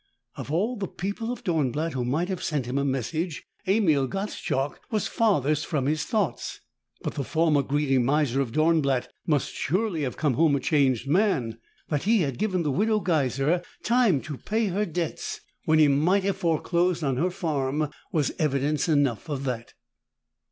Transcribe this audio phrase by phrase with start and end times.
[0.35, 4.79] Of all the people of Dornblatt who might have sent him a message, Emil Gottschalk
[4.89, 6.59] was farthest from his thoughts.
[7.03, 11.59] But the former greedy miser of Dornblatt must surely have come home a changed man.
[11.89, 16.23] That he had given the Widow Geiser time to pay her debts when he might
[16.23, 19.75] have foreclosed on her farm was evidence enough of that.